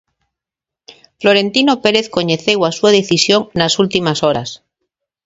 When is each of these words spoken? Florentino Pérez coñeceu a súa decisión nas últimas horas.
Florentino 1.21 1.73
Pérez 1.83 2.07
coñeceu 2.17 2.59
a 2.63 2.71
súa 2.77 2.91
decisión 2.99 3.41
nas 3.59 3.73
últimas 3.83 4.17
horas. 4.25 4.49